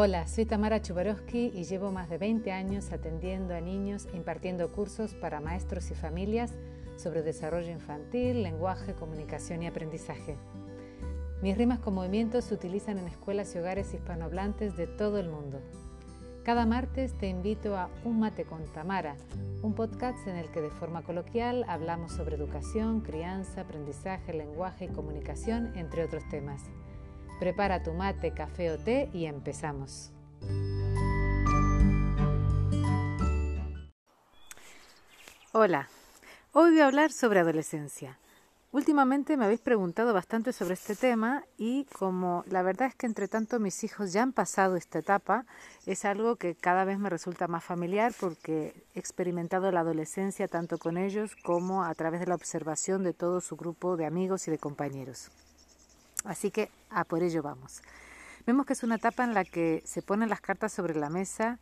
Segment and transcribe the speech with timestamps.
[0.00, 5.12] Hola, soy Tamara Chubarovsky y llevo más de 20 años atendiendo a niños impartiendo cursos
[5.14, 6.54] para maestros y familias
[6.96, 10.36] sobre desarrollo infantil, lenguaje, comunicación y aprendizaje.
[11.42, 15.60] Mis rimas con movimientos se utilizan en escuelas y hogares hispanohablantes de todo el mundo.
[16.44, 19.16] Cada martes te invito a Un Mate con Tamara,
[19.62, 24.94] un podcast en el que de forma coloquial hablamos sobre educación, crianza, aprendizaje, lenguaje y
[24.94, 26.62] comunicación, entre otros temas.
[27.38, 30.12] Prepara tu mate, café o té y empezamos.
[35.52, 35.88] Hola,
[36.52, 38.18] hoy voy a hablar sobre adolescencia.
[38.70, 43.28] Últimamente me habéis preguntado bastante sobre este tema y como la verdad es que entre
[43.28, 45.46] tanto mis hijos ya han pasado esta etapa,
[45.86, 50.76] es algo que cada vez me resulta más familiar porque he experimentado la adolescencia tanto
[50.76, 54.50] con ellos como a través de la observación de todo su grupo de amigos y
[54.50, 55.30] de compañeros.
[56.24, 57.82] Así que a por ello vamos.
[58.46, 61.58] Vemos que es una etapa en la que se ponen las cartas sobre la mesa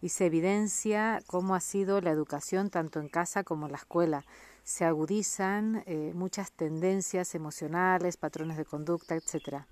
[0.00, 4.24] y se evidencia cómo ha sido la educación tanto en casa como en la escuela.
[4.62, 9.64] Se agudizan eh, muchas tendencias emocionales, patrones de conducta, etc.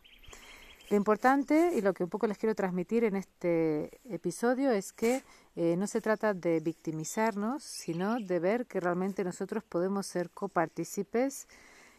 [0.88, 5.22] Lo importante y lo que un poco les quiero transmitir en este episodio es que
[5.54, 11.48] eh, no se trata de victimizarnos, sino de ver que realmente nosotros podemos ser copartícipes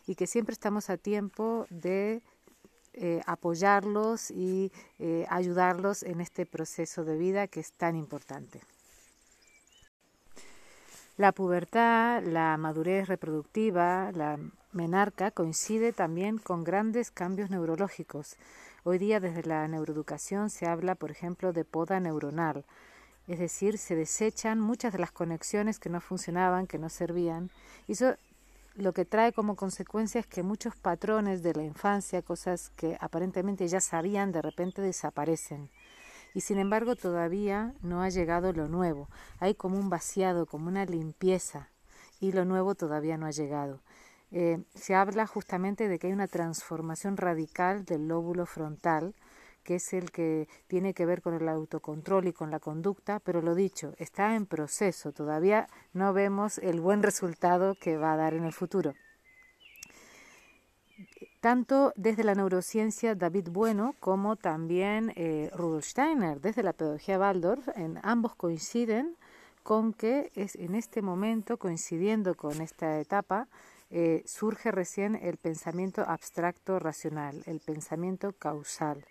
[0.06, 2.22] y que siempre estamos a tiempo de
[3.00, 8.62] eh, apoyarlos y eh, ayudarlos en este proceso de vida que es tan importante.
[11.16, 14.40] La pubertad, la madurez reproductiva, la
[14.72, 18.36] menarca coincide también con grandes cambios neurológicos.
[18.84, 22.66] Hoy día desde la neuroeducación se habla, por ejemplo, de poda neuronal,
[23.28, 27.52] es decir, se desechan muchas de las conexiones que no funcionaban, que no servían,
[27.88, 28.16] y eso
[28.78, 33.68] lo que trae como consecuencia es que muchos patrones de la infancia, cosas que aparentemente
[33.68, 35.70] ya sabían, de repente desaparecen.
[36.36, 39.10] Y sin embargo todavía no ha llegado lo nuevo.
[39.40, 41.70] Hay como un vaciado, como una limpieza,
[42.20, 43.82] y lo nuevo todavía no ha llegado.
[44.30, 49.16] Eh, se habla justamente de que hay una transformación radical del lóbulo frontal,
[49.68, 53.42] que es el que tiene que ver con el autocontrol y con la conducta, pero
[53.42, 58.34] lo dicho, está en proceso, todavía no vemos el buen resultado que va a dar
[58.34, 58.94] en el futuro.
[61.42, 67.68] Tanto desde la neurociencia David Bueno como también eh, Rudolf Steiner desde la pedagogía Waldorf,
[67.76, 69.18] en ambos coinciden
[69.64, 73.50] con que es en este momento, coincidiendo con esta etapa,
[73.90, 79.04] eh, surge recién el pensamiento abstracto racional, el pensamiento causal.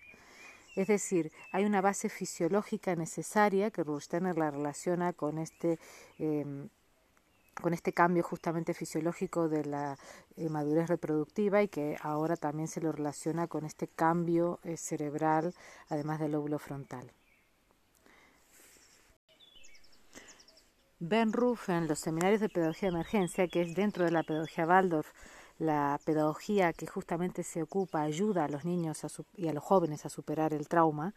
[0.77, 5.79] Es decir, hay una base fisiológica necesaria que Rustener la relaciona con este,
[6.19, 6.69] em,
[7.63, 9.97] con este cambio justamente fisiológico de la
[10.37, 15.55] eh, madurez reproductiva y que ahora también se lo relaciona con este cambio eh, cerebral,
[15.89, 17.11] además del lóbulo frontal.
[20.99, 24.67] Ben Ruff en los seminarios de pedagogía de emergencia, que es dentro de la pedagogía
[24.67, 25.11] Waldorf,
[25.59, 30.09] la pedagogía que justamente se ocupa, ayuda a los niños y a los jóvenes a
[30.09, 31.15] superar el trauma,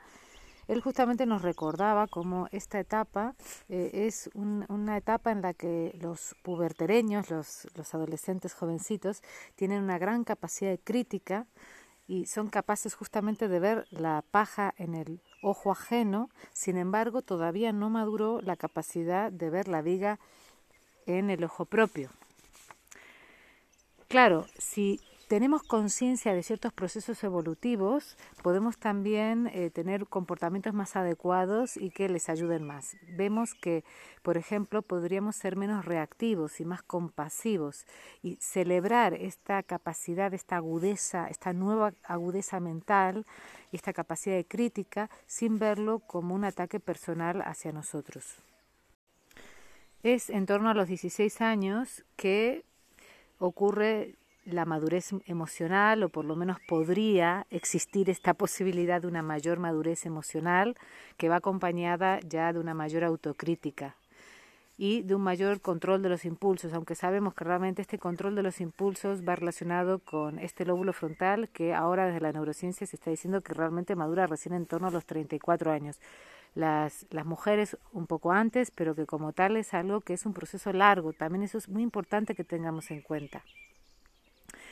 [0.70, 3.34] él justamente nos recordaba cómo esta etapa
[3.70, 9.24] eh, es una etapa en la que los pubertereños, los, los adolescentes jovencitos,
[9.56, 11.48] tienen una gran capacidad de crítica
[12.06, 17.72] y son capaces justamente de ver la paja en el ojo ajeno, sin embargo todavía
[17.72, 20.20] no maduró la capacidad de ver la viga
[21.08, 22.12] en el ojo propio.
[24.10, 31.78] Claro, si tenemos conciencia de ciertos procesos evolutivos, podemos también eh, tener comportamientos más adecuados
[31.78, 32.98] y que les ayuden más.
[33.16, 33.84] Vemos que,
[34.24, 37.86] por ejemplo, podríamos ser menos reactivos y más compasivos
[38.24, 43.28] y celebrar esta capacidad, esta agudeza, esta nueva agudeza mental
[43.72, 48.38] y esta capacidad de crítica sin verlo como un ataque personal hacia nosotros.
[50.02, 52.66] Es en torno a los 16 años que
[53.40, 59.60] ocurre la madurez emocional o por lo menos podría existir esta posibilidad de una mayor
[59.60, 60.76] madurez emocional
[61.18, 63.96] que va acompañada ya de una mayor autocrítica
[64.78, 68.44] y de un mayor control de los impulsos, aunque sabemos que realmente este control de
[68.44, 73.12] los impulsos va relacionado con este lóbulo frontal que ahora desde la neurociencia se está
[73.12, 76.00] diciendo que realmente madura recién en torno a los 34 años.
[76.56, 80.34] Las, las mujeres un poco antes, pero que como tal es algo que es un
[80.34, 81.14] proceso largo.
[81.14, 83.44] También eso es muy importante que tengamos en cuenta.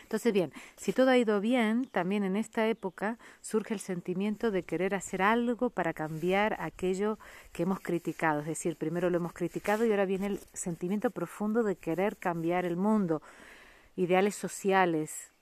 [0.08, 4.64] Entonces, bien, si todo ha ido bien, también en esta época surge el sentimiento de
[4.64, 7.20] querer hacer algo para cambiar aquello
[7.52, 8.40] que hemos criticado.
[8.40, 12.64] Es decir, primero lo hemos criticado y ahora viene el sentimiento profundo de querer cambiar
[12.64, 13.22] el mundo,
[13.98, 15.34] ideales sociales,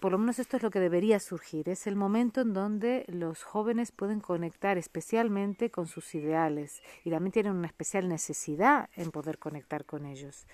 [0.00, 3.42] por lo menos esto es lo que debería surgir, es el momento en donde los
[3.42, 9.38] jóvenes pueden conectar especialmente con sus ideales y también tienen una especial necesidad en poder
[9.38, 10.46] conectar con ellos.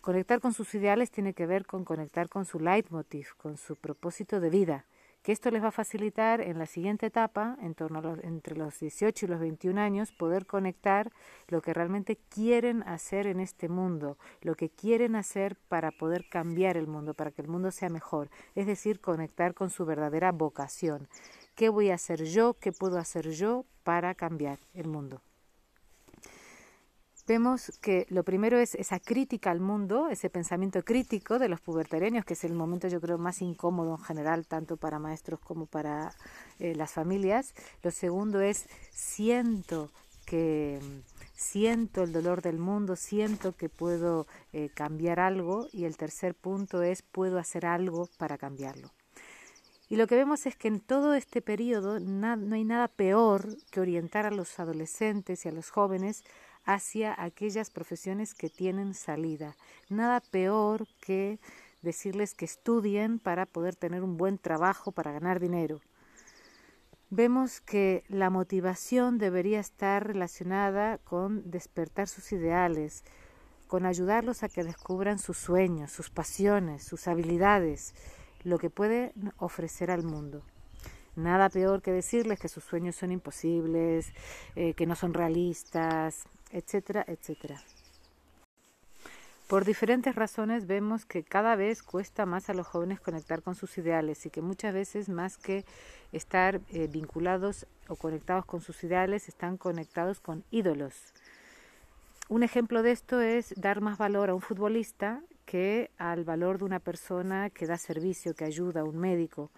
[0.00, 4.40] Conectar con sus ideales tiene que ver con conectar con su leitmotiv, con su propósito
[4.40, 4.86] de vida
[5.24, 8.78] que esto les va a facilitar en la siguiente etapa, en torno a entre los
[8.78, 11.10] 18 y los 21 años, poder conectar
[11.48, 16.76] lo que realmente quieren hacer en este mundo, lo que quieren hacer para poder cambiar
[16.76, 21.08] el mundo, para que el mundo sea mejor, es decir, conectar con su verdadera vocación.
[21.54, 22.58] ¿Qué voy a hacer yo?
[22.60, 25.22] ¿Qué puedo hacer yo para cambiar el mundo?
[27.26, 32.24] Vemos que lo primero es esa crítica al mundo, ese pensamiento crítico de los pubertareños,
[32.24, 36.12] que es el momento yo creo más incómodo en general, tanto para maestros como para
[36.58, 37.54] eh, las familias.
[37.82, 39.90] Lo segundo es siento
[40.26, 40.80] que
[41.34, 46.82] siento el dolor del mundo, siento que puedo eh, cambiar algo y el tercer punto
[46.82, 48.90] es puedo hacer algo para cambiarlo.
[49.90, 53.80] Y lo que vemos es que en todo este periodo no hay nada peor que
[53.80, 56.24] orientar a los adolescentes y a los jóvenes
[56.64, 59.56] hacia aquellas profesiones que tienen salida.
[59.88, 61.38] Nada peor que
[61.82, 65.80] decirles que estudien para poder tener un buen trabajo, para ganar dinero.
[67.10, 73.04] Vemos que la motivación debería estar relacionada con despertar sus ideales,
[73.68, 77.94] con ayudarlos a que descubran sus sueños, sus pasiones, sus habilidades,
[78.42, 80.42] lo que puede ofrecer al mundo.
[81.16, 84.12] Nada peor que decirles que sus sueños son imposibles,
[84.56, 87.60] eh, que no son realistas, etcétera, etcétera.
[89.46, 93.76] Por diferentes razones vemos que cada vez cuesta más a los jóvenes conectar con sus
[93.76, 95.64] ideales y que muchas veces más que
[96.12, 101.12] estar eh, vinculados o conectados con sus ideales, están conectados con ídolos.
[102.30, 106.64] Un ejemplo de esto es dar más valor a un futbolista que al valor de
[106.64, 109.50] una persona que da servicio, que ayuda, a un médico.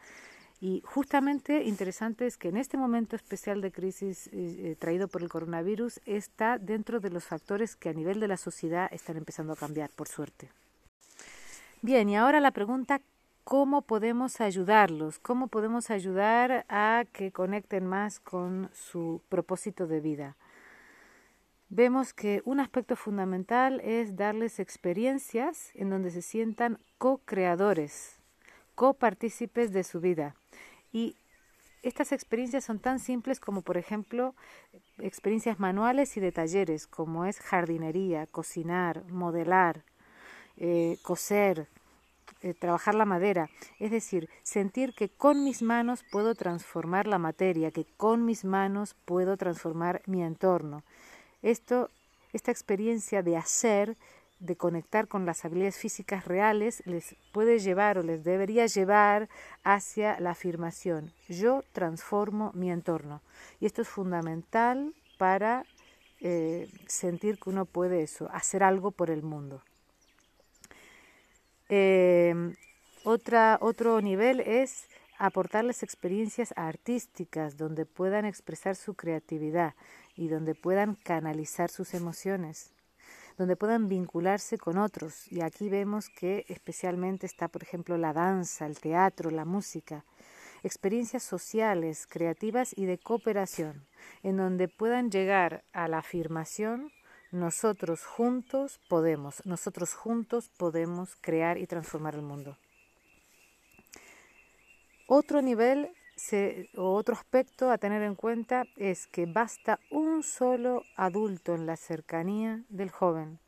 [0.61, 5.23] Y justamente interesante es que en este momento especial de crisis eh, eh, traído por
[5.23, 9.53] el coronavirus está dentro de los factores que a nivel de la sociedad están empezando
[9.53, 10.51] a cambiar, por suerte.
[11.83, 13.03] Bien, y ahora la pregunta,
[13.45, 15.19] ¿cómo podemos ayudarlos?
[15.19, 20.37] ¿Cómo podemos ayudar a que conecten más con su propósito de vida?
[21.69, 28.21] Vemos que un aspecto fundamental es darles experiencias en donde se sientan co-creadores,
[28.75, 30.35] copartícipes de su vida
[30.97, 31.15] y
[31.83, 34.35] estas experiencias son tan simples como, por ejemplo,
[34.97, 39.85] experiencias manuales y de talleres, como es jardinería, cocinar, modelar,
[40.57, 41.69] eh, coser,
[42.41, 43.51] eh, trabajar la madera.
[43.79, 48.97] Es decir, sentir que con mis manos puedo transformar la materia, que con mis manos
[49.05, 50.83] puedo transformar mi entorno.
[51.43, 51.91] Esto,
[52.33, 53.99] esta experiencia de hacer
[54.39, 59.29] de conectar con las habilidades físicas reales les puede llevar o les debería llevar
[59.65, 63.23] hacia la afirmación yo transformo mi entorno.
[63.61, 65.65] Y esto es fundamental para
[66.21, 69.63] eh, sentir que uno puede eso hacer algo por el mundo.
[73.05, 74.87] Otra, otro nivel es
[75.19, 79.75] aportarles experiencias artísticas donde puedan expresar su creatividad
[80.17, 82.73] y donde puedan canalizar sus emociones
[83.39, 85.31] donde puedan vincularse con otros.
[85.31, 90.05] Y aquí vemos que especialmente está, por ejemplo, la danza, el teatro, la música,
[90.63, 93.87] experiencias sociales, creativas y de cooperación,
[94.23, 96.91] en donde puedan llegar a la afirmación
[97.33, 102.57] nosotros juntos podemos, nosotros juntos podemos crear y transformar el mundo.
[105.09, 105.91] Otro nivel
[106.77, 112.63] otro aspecto a tener en cuenta es que basta un solo adulto en la cercanía
[112.69, 113.39] del joven,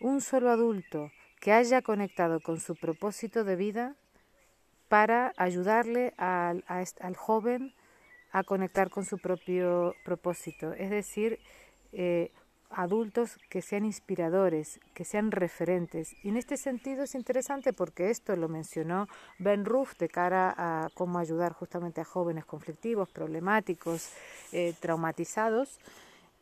[0.00, 3.96] un solo adulto que haya conectado con su propósito de vida
[4.88, 7.74] para ayudarle al, al joven
[8.32, 10.72] a conectar con su propio propósito.
[10.74, 11.38] Es decir,
[11.92, 12.30] eh,
[12.70, 16.14] adultos que sean inspiradores, que sean referentes.
[16.24, 19.08] Y en este sentido es interesante porque esto lo mencionó
[19.38, 24.10] Ben Ruff de cara a cómo ayudar justamente a jóvenes conflictivos, problemáticos,
[24.52, 25.78] eh, traumatizados.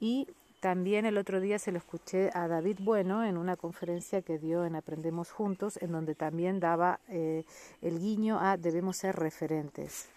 [0.00, 0.28] Y
[0.61, 4.64] también el otro día se lo escuché a David Bueno en una conferencia que dio
[4.64, 7.45] en Aprendemos Juntos, en donde también daba eh,
[7.83, 10.09] el guiño a debemos ser referentes.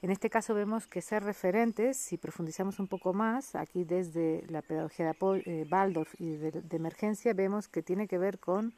[0.00, 4.62] En este caso vemos que ser referentes, si profundizamos un poco más, aquí desde la
[4.62, 8.74] pedagogía de eh, Waldorf y de, emergencia, vemos que tiene que ver con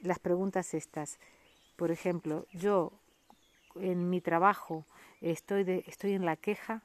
[0.00, 1.20] las preguntas estas.
[1.76, 2.90] Por ejemplo, yo
[3.76, 4.84] en mi trabajo
[5.20, 6.82] estoy, estoy en la queja,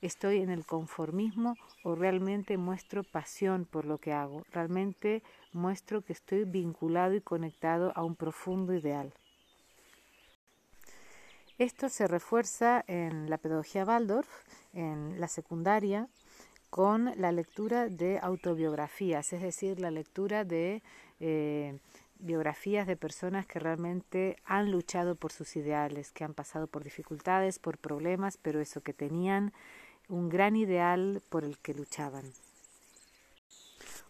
[0.00, 6.14] estoy en el conformismo o realmente muestro pasión por lo que hago, realmente muestro que
[6.14, 9.12] estoy vinculado y conectado a un profundo ideal.
[11.58, 14.28] Esto se refuerza en la pedagogía Waldorf,
[14.72, 16.08] en la secundaria,
[16.70, 20.84] con la lectura de autobiografías, es decir, la lectura de
[21.18, 21.80] eh,
[22.20, 27.58] biografías de personas que realmente han luchado por sus ideales, que han pasado por dificultades,
[27.58, 29.52] por problemas, pero eso, que tenían
[30.08, 32.24] un gran ideal por el que luchaban.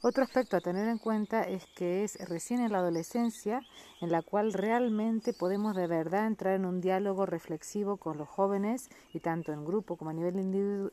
[0.01, 3.63] Otro aspecto a tener en cuenta es que es recién en la adolescencia
[4.01, 8.91] en la cual realmente podemos de verdad entrar en un diálogo reflexivo con los jóvenes
[9.13, 10.37] y tanto en grupo como a nivel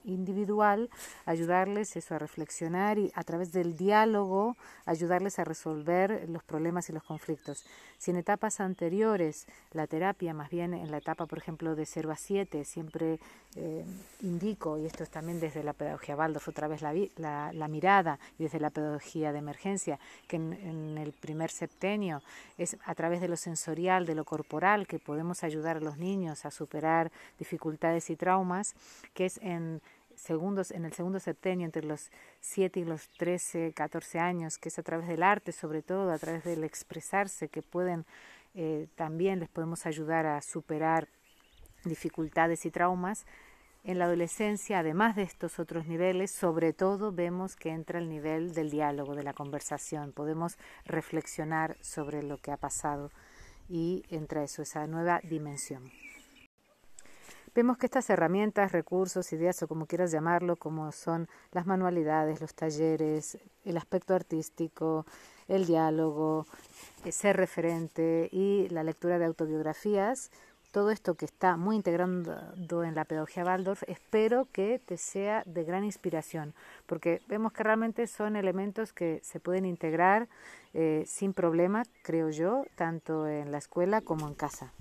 [0.06, 0.90] individual
[1.26, 4.58] ayudarles eso a reflexionar y a través del diálogo
[4.88, 7.64] ayudarles a resolver los problemas y los conflictos.
[8.00, 12.12] Si en etapas anteriores la terapia, más bien en la etapa por ejemplo de 0
[12.12, 13.20] a 7, siempre
[13.56, 13.86] eh,
[14.22, 16.94] indico, y esto es también desde la pedagogía Waldorf, otra vez la,
[17.54, 22.22] la, mirada y desde la pedagogía de emergencia, que en, en el primer septenio
[22.58, 26.46] es a través de lo sensorial, de lo corporal, que podemos ayudar a los niños
[26.46, 28.76] a superar dificultades y traumas,
[29.14, 29.82] que es en
[30.16, 34.80] segundos, en el segundo septenio, entre los 7 y los 13, 14 años, que es
[34.80, 38.06] a través del arte, sobre todo, a través del expresarse, que pueden,
[38.54, 41.08] eh, también les podemos ayudar a superar
[41.84, 43.26] dificultades y traumas,
[43.86, 48.54] en la adolescencia, además de estos otros niveles, sobre todo vemos que entra el nivel
[48.54, 50.12] del diálogo, de la conversación.
[50.12, 53.12] Podemos reflexionar sobre lo que ha pasado
[53.70, 55.92] y entra eso, esa nueva dimensión.
[57.54, 62.54] Vemos que estas herramientas, recursos, ideas o como quieras llamarlo, como son las manualidades, los
[62.54, 65.06] talleres, el aspecto artístico,
[65.48, 66.48] el diálogo,
[67.10, 70.32] ser referente y la lectura de autobiografías,
[70.76, 75.64] todo esto que está muy integrando en la pedagogía Waldorf, espero que te sea de
[75.64, 76.54] gran inspiración,
[76.86, 80.28] porque vemos que realmente son elementos que se pueden integrar
[80.74, 84.74] eh, sin problema, creo yo, tanto en la escuela como en casa.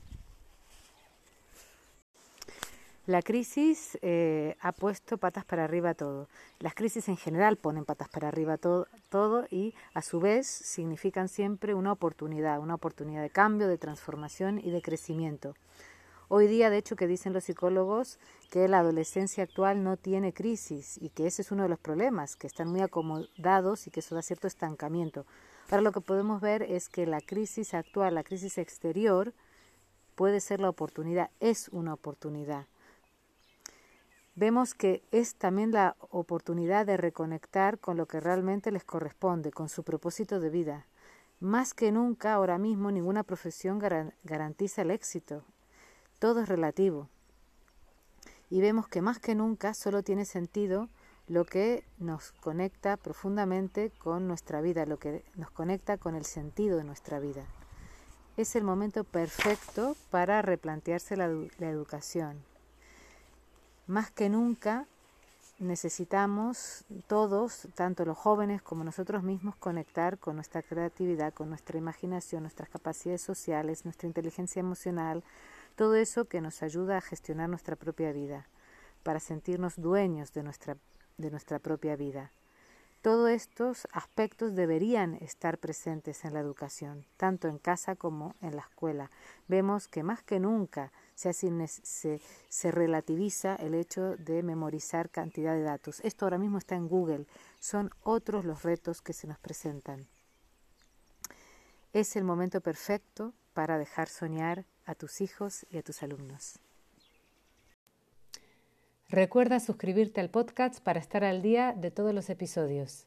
[3.07, 6.27] La crisis eh, ha puesto patas para arriba todo.
[6.59, 11.29] Las crisis en general ponen patas para arriba todo, todo y a su vez significan
[11.29, 15.55] siempre una oportunidad, una oportunidad de cambio, de transformación y de crecimiento.
[16.29, 18.19] Hoy día, de hecho, que dicen los psicólogos
[18.51, 22.37] que la adolescencia actual no tiene crisis y que ese es uno de los problemas,
[22.37, 25.27] que están muy acomodados y que eso da cierto estancamiento.
[25.69, 29.35] Ahora lo que podemos ver es que la crisis actual, la crisis exterior,
[30.15, 32.65] puede ser la oportunidad, es una oportunidad.
[34.37, 39.69] Vemos que es también la oportunidad de reconectar con lo que realmente les corresponde, con
[39.69, 40.87] su propósito de vida.
[41.39, 45.45] Más que nunca, ahora mismo, ninguna profesión garantiza el éxito.
[46.19, 47.09] Todo es relativo.
[48.51, 50.89] Y vemos que más que nunca solo tiene sentido
[51.29, 56.77] lo que nos conecta profundamente con nuestra vida, lo que nos conecta con el sentido
[56.77, 57.45] de nuestra vida.
[58.37, 62.43] Es el momento perfecto para replantearse la, la educación.
[63.87, 64.87] Más que nunca
[65.59, 72.43] necesitamos todos, tanto los jóvenes como nosotros mismos, conectar con nuestra creatividad, con nuestra imaginación,
[72.43, 75.23] nuestras capacidades sociales, nuestra inteligencia emocional,
[75.77, 78.47] todo eso que nos ayuda a gestionar nuestra propia vida,
[79.03, 80.77] para sentirnos dueños de nuestra,
[81.19, 82.31] de nuestra propia vida.
[83.05, 88.63] Todos estos aspectos deberían estar presentes en la educación, tanto en casa como en la
[88.63, 89.11] escuela.
[89.47, 96.01] Vemos que más que nunca se, relativiza el hecho de memorizar cantidad de datos.
[96.01, 97.27] Esto ahora mismo está en Google.
[97.61, 100.09] Son otros los retos que se nos presentan.
[101.93, 106.59] Es el momento perfecto para dejar soñar a tus hijos y a tus alumnos.
[109.15, 113.07] Recuerda suscribirte al podcast para estar al día de todos los episodios.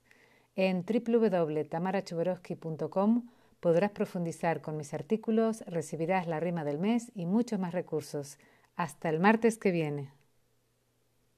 [0.56, 3.28] En www.tamarachuborowski.com
[3.60, 8.38] podrás profundizar con mis artículos, recibirás la rima del mes y muchos más recursos.
[8.78, 10.14] Hasta el martes que viene.